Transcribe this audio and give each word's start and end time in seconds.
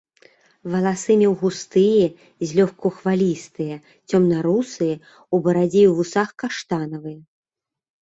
Валасы 0.75 1.13
меў 1.21 1.33
густыя, 1.41 2.07
злёгку 2.53 2.87
хвалістыя, 3.01 3.75
цёмна-русыя, 4.09 4.95
у 5.35 5.45
барадзе 5.47 5.81
і 5.87 5.91
вусах 5.97 6.29
каштанавыя. 6.43 7.21